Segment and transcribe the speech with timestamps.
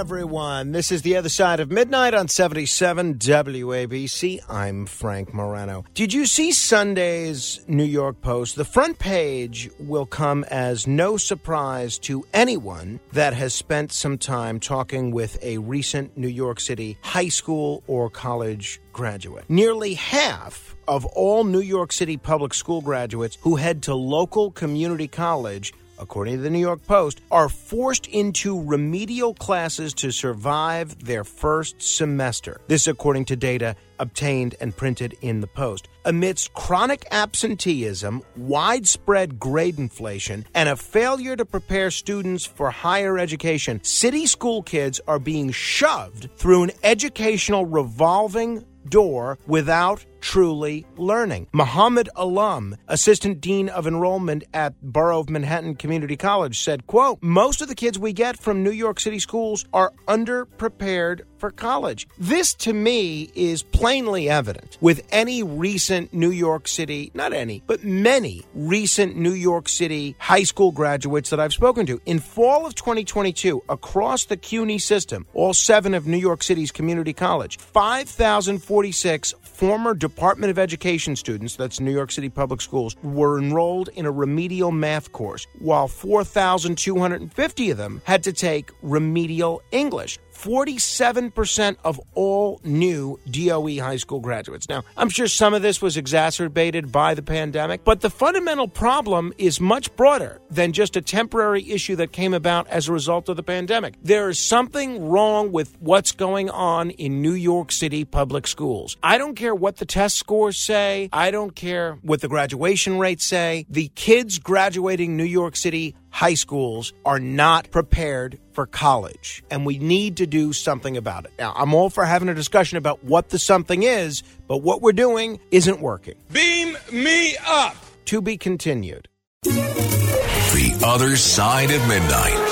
[0.00, 0.72] everyone.
[0.72, 4.40] This is the other side of midnight on 77 WABC.
[4.48, 5.84] I'm Frank Morano.
[5.92, 8.56] Did you see Sunday's New York Post?
[8.56, 14.58] The front page will come as no surprise to anyone that has spent some time
[14.58, 19.44] talking with a recent New York City high school or college graduate.
[19.50, 25.08] Nearly half of all New York City public school graduates who head to local community
[25.08, 31.24] college according to the New York Post, are forced into remedial classes to survive their
[31.24, 32.60] first semester.
[32.66, 35.88] This, according to data obtained and printed in the Post.
[36.04, 43.84] Amidst chronic absenteeism, widespread grade inflation, and a failure to prepare students for higher education,
[43.84, 51.48] city school kids are being shoved through an educational revolving door without truly learning.
[51.52, 57.60] Muhammad Alam, assistant dean of enrollment at Borough of Manhattan Community College, said, quote, most
[57.60, 62.06] of the kids we get from New York City schools are underprepared for college.
[62.18, 67.82] This to me is plainly evident with any recent New York City, not any, but
[67.82, 72.00] many recent New York City high school graduates that I've spoken to.
[72.04, 77.14] In fall of 2022, across the CUNY system, all seven of New York City's community
[77.14, 83.90] college, 5,046 former Department of Education students, that's New York City Public Schools, were enrolled
[83.94, 90.18] in a remedial math course, while 4,250 of them had to take remedial English.
[90.40, 94.68] 47% of all new DOE high school graduates.
[94.68, 99.34] Now, I'm sure some of this was exacerbated by the pandemic, but the fundamental problem
[99.36, 103.36] is much broader than just a temporary issue that came about as a result of
[103.36, 103.96] the pandemic.
[104.02, 108.96] There is something wrong with what's going on in New York City public schools.
[109.02, 113.26] I don't care what the test scores say, I don't care what the graduation rates
[113.26, 113.66] say.
[113.68, 119.78] The kids graduating New York City high schools are not prepared for college, and we
[119.78, 121.32] need to do something about it.
[121.38, 124.92] Now, I'm all for having a discussion about what the something is, but what we're
[124.92, 126.14] doing isn't working.
[126.32, 127.76] Beam me up.
[128.06, 129.08] To be continued.
[129.44, 132.48] The Other Side of Midnight.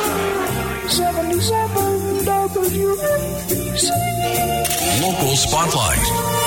[0.89, 3.91] 77 WABC.
[5.03, 6.38] Local Spotlight.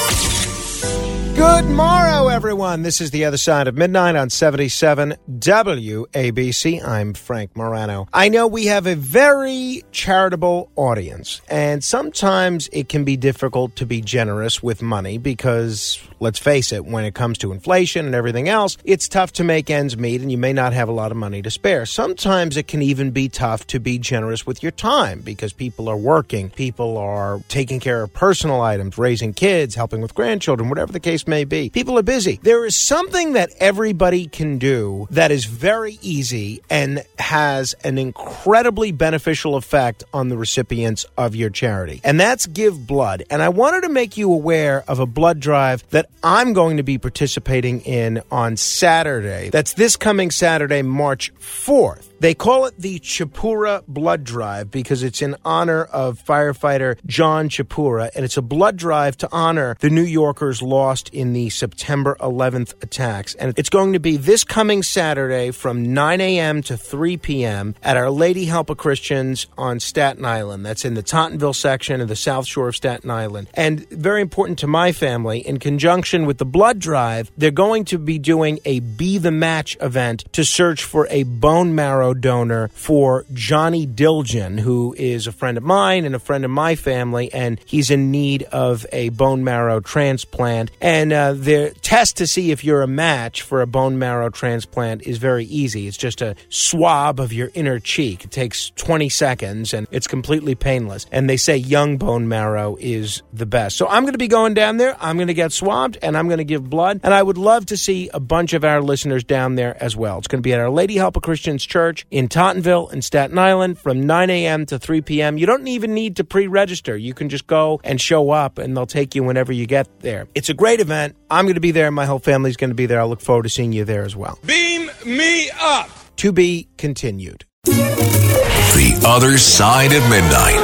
[1.42, 2.84] Good morrow, everyone.
[2.84, 6.88] This is the other side of midnight on 77 WABC.
[6.88, 8.08] I'm Frank Morano.
[8.14, 13.88] I know we have a very charitable audience, and sometimes it can be difficult to
[13.88, 18.48] be generous with money because, let's face it, when it comes to inflation and everything
[18.48, 21.18] else, it's tough to make ends meet and you may not have a lot of
[21.18, 21.88] money to spare.
[21.88, 25.98] Sometimes it can even be tough to be generous with your time because people are
[25.98, 31.00] working, people are taking care of personal items, raising kids, helping with grandchildren, whatever the
[31.00, 31.70] case may be.
[31.70, 32.40] People are busy.
[32.44, 38.92] There is something that everybody can do that is very easy and has an incredibly
[38.92, 42.02] beneficial effect on the recipients of your charity.
[42.04, 43.24] And that's give blood.
[43.30, 46.84] And I wanted to make you aware of a blood drive that I'm going to
[46.84, 49.50] be participating in on Saturday.
[49.50, 52.11] That's this coming Saturday, March 4th.
[52.22, 58.12] They call it the Chipura Blood Drive because it's in honor of firefighter John Chipura,
[58.14, 62.74] and it's a blood drive to honor the New Yorkers lost in the September 11th
[62.84, 63.34] attacks.
[63.34, 66.62] And it's going to be this coming Saturday from 9 a.m.
[66.62, 67.74] to 3 p.m.
[67.82, 70.64] at Our Lady Help of Christians on Staten Island.
[70.64, 73.48] That's in the Tottenville section of the South Shore of Staten Island.
[73.56, 77.98] And very important to my family, in conjunction with the blood drive, they're going to
[77.98, 83.26] be doing a Be the Match event to search for a bone marrow donor for
[83.34, 87.60] Johnny Dilgen, who is a friend of mine and a friend of my family, and
[87.66, 90.72] he's in need of a bone marrow transplant.
[90.80, 95.04] And uh, the test to see if you're a match for a bone marrow transplant
[95.04, 95.88] is very easy.
[95.88, 98.26] It's just a swab of your inner cheek.
[98.26, 101.06] It takes 20 seconds and it's completely painless.
[101.12, 103.78] And they say young bone marrow is the best.
[103.78, 104.98] So I'm going to be going down there.
[105.00, 107.00] I'm going to get swabbed and I'm going to give blood.
[107.04, 110.18] And I would love to see a bunch of our listeners down there as well.
[110.18, 113.04] It's going to be at Our Lady Help of Christians Church Church in Tottenville and
[113.04, 114.66] Staten Island from 9 a.m.
[114.68, 115.38] to 3 p.m.
[115.38, 116.96] You don't even need to pre register.
[116.98, 120.28] You can just go and show up, and they'll take you whenever you get there.
[120.36, 121.16] It's a great event.
[121.30, 121.92] I'm going to be there.
[121.92, 123.02] My whole family's going to be there.
[123.02, 124.40] I look forward to seeing you there as well.
[124.46, 125.90] Beam me up.
[126.18, 127.46] To be continued.
[127.66, 130.60] The Other Side of Midnight.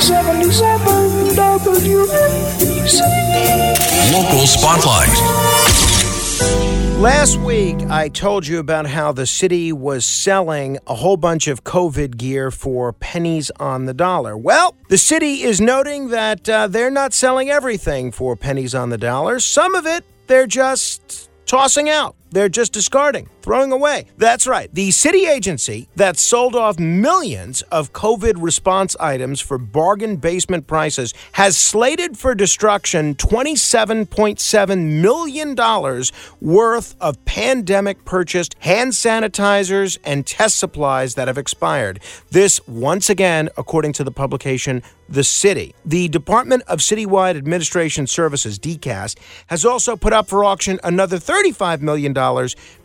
[0.00, 3.00] 77 WABC.
[4.12, 5.67] Local Spotlight.
[6.98, 11.62] Last week, I told you about how the city was selling a whole bunch of
[11.62, 14.36] COVID gear for pennies on the dollar.
[14.36, 18.98] Well, the city is noting that uh, they're not selling everything for pennies on the
[18.98, 19.38] dollar.
[19.38, 22.16] Some of it, they're just tossing out.
[22.30, 24.06] They're just discarding, throwing away.
[24.16, 24.72] That's right.
[24.74, 31.14] The city agency that sold off millions of COVID response items for bargain basement prices
[31.32, 36.04] has slated for destruction $27.7 million
[36.40, 42.00] worth of pandemic purchased hand sanitizers and test supplies that have expired.
[42.30, 45.74] This, once again, according to the publication The City.
[45.86, 49.16] The Department of Citywide Administration Services, DCAS,
[49.46, 52.14] has also put up for auction another $35 million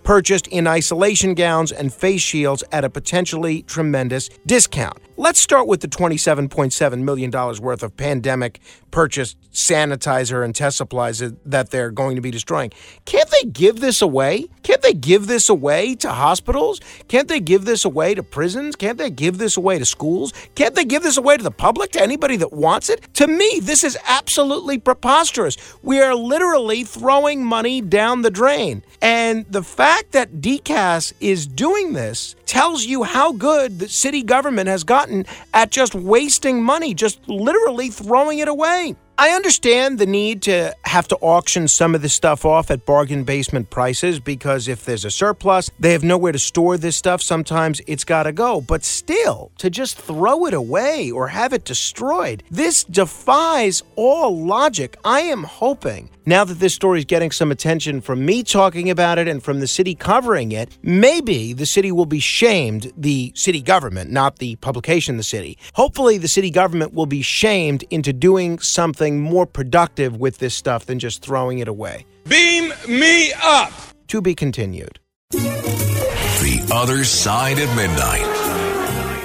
[0.04, 4.98] purchased in isolation gowns and face shields at a potentially tremendous discount.
[5.24, 8.60] Let's start with the $27.7 million worth of pandemic
[8.92, 12.74] purchased sanitizer and test supplies that they're going to be destroying.
[13.06, 14.48] Can't they give this away?
[14.64, 16.82] Can't they give this away to hospitals?
[17.08, 18.76] Can't they give this away to prisons?
[18.76, 20.34] Can't they give this away to schools?
[20.56, 23.14] Can't they give this away to the public, to anybody that wants it?
[23.14, 25.56] To me, this is absolutely preposterous.
[25.82, 28.84] We are literally throwing money down the drain.
[29.02, 34.68] And the fact that DCAS is doing this tells you how good the city government
[34.68, 35.13] has gotten
[35.54, 38.96] at just wasting money, just literally throwing it away.
[39.16, 43.24] I understand the need to have to auction some of this stuff off at bargain
[43.26, 47.22] basement prices because if there's a surplus, they have nowhere to store this stuff.
[47.22, 48.60] Sometimes it's got to go.
[48.60, 54.98] But still, to just throw it away or have it destroyed, this defies all logic.
[55.06, 59.18] I am hoping now that this story is getting some attention from me talking about
[59.18, 63.62] it and from the city covering it, maybe the city will be shamed, the city
[63.62, 65.58] government, not the publication, the city.
[65.74, 70.86] Hopefully, the city government will be shamed into doing something more productive with this stuff
[70.86, 72.06] than just throwing it away.
[72.28, 73.74] Beam me up.
[74.08, 75.00] To be continued.
[75.32, 78.24] The Other Side of Midnight.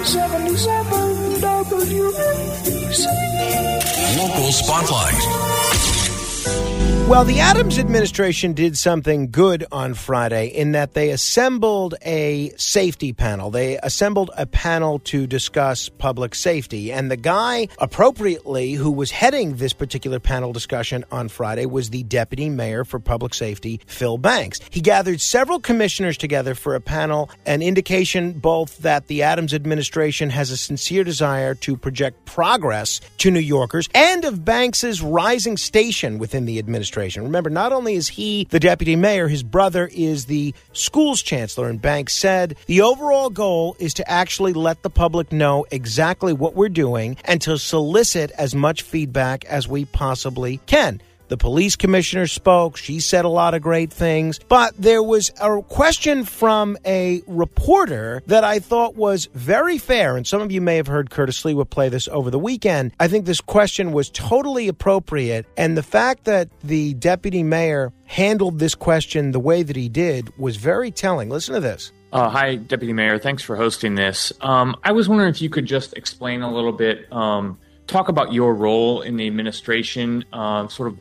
[0.05, 3.05] 77 WABC.
[4.17, 6.78] Local Spotlight.
[7.09, 13.13] Well, the Adams administration did something good on Friday in that they assembled a safety
[13.13, 13.49] panel.
[13.49, 16.91] They assembled a panel to discuss public safety.
[16.91, 22.03] And the guy, appropriately, who was heading this particular panel discussion on Friday was the
[22.03, 24.59] deputy mayor for public safety, Phil Banks.
[24.69, 30.29] He gathered several commissioners together for a panel, an indication both that the Adams administration
[30.29, 36.19] has a sincere desire to project progress to New Yorkers and of Banks's rising station
[36.19, 36.98] within the administration.
[36.99, 41.69] Remember, not only is he the deputy mayor, his brother is the school's chancellor.
[41.69, 46.55] And Banks said the overall goal is to actually let the public know exactly what
[46.55, 51.01] we're doing and to solicit as much feedback as we possibly can.
[51.29, 52.75] The police commissioner spoke.
[52.75, 54.39] She said a lot of great things.
[54.49, 60.17] But there was a question from a reporter that I thought was very fair.
[60.17, 62.93] And some of you may have heard Curtis Sliwa would play this over the weekend.
[62.99, 65.45] I think this question was totally appropriate.
[65.55, 70.35] And the fact that the deputy mayor handled this question the way that he did
[70.37, 71.29] was very telling.
[71.29, 71.91] Listen to this.
[72.11, 73.19] Uh, hi, Deputy Mayor.
[73.19, 74.33] Thanks for hosting this.
[74.41, 78.33] Um, I was wondering if you could just explain a little bit, um, talk about
[78.33, 80.97] your role in the administration, uh, sort of,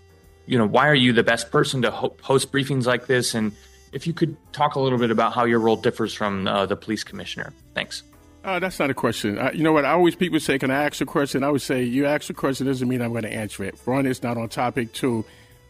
[0.49, 3.35] you know, why are you the best person to ho- host briefings like this?
[3.35, 3.53] And
[3.93, 6.75] if you could talk a little bit about how your role differs from uh, the
[6.75, 7.53] police commissioner.
[7.75, 8.03] Thanks.
[8.45, 9.39] Uh, that's not a question.
[9.39, 9.85] Uh, you know what?
[9.85, 12.35] I always people say, "Can I ask a question?" I would say, "You ask a
[12.35, 14.93] question doesn't mean I'm going to answer it." For one, it's not on topic.
[14.95, 15.25] Two,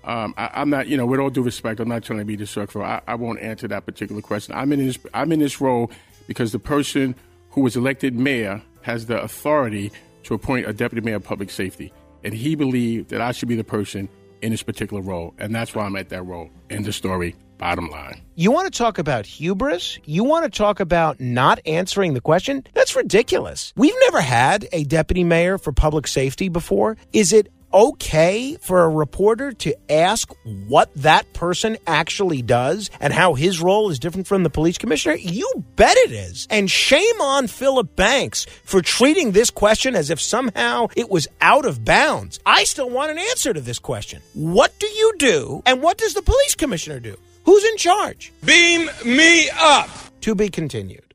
[0.04, 0.86] um, I, I'm not.
[0.86, 2.82] You know, with all due respect, I'm not trying to be disrespectful.
[2.82, 4.54] I, I won't answer that particular question.
[4.54, 4.98] I'm in this.
[5.12, 5.90] I'm in this role
[6.28, 7.16] because the person
[7.50, 9.90] who was elected mayor has the authority
[10.24, 11.92] to appoint a deputy mayor of public safety,
[12.22, 14.08] and he believed that I should be the person
[14.42, 16.50] in this particular role, and that's why I'm at that role.
[16.70, 17.36] End the story.
[17.58, 18.22] Bottom line.
[18.36, 19.98] You want to talk about hubris?
[20.04, 22.64] You want to talk about not answering the question?
[22.72, 23.72] That's ridiculous.
[23.76, 26.96] We've never had a deputy mayor for public safety before.
[27.12, 30.32] Is it okay for a reporter to ask
[30.66, 35.16] what that person actually does and how his role is different from the police commissioner?
[35.16, 36.46] You bet it is.
[36.50, 41.64] And shame on Philip Banks for treating this question as if somehow it was out
[41.64, 42.40] of bounds.
[42.46, 44.22] I still want an answer to this question.
[44.34, 47.16] What do you do and what does the police commissioner do?
[47.44, 48.32] Who's in charge?
[48.44, 49.88] Beam me up.
[50.22, 51.14] To be continued.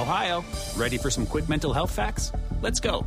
[0.00, 0.42] Ohio,
[0.76, 2.32] ready for some quick mental health facts?
[2.62, 3.06] Let's go.